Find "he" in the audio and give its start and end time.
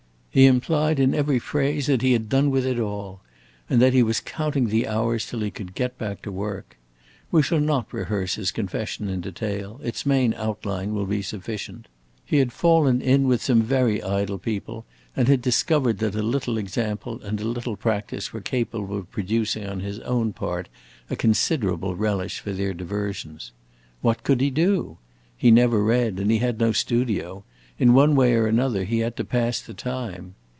0.33-0.45, 2.01-2.13, 3.91-4.01, 5.41-5.51, 12.23-12.37, 24.39-24.49, 25.35-25.51, 26.31-26.37, 28.83-28.99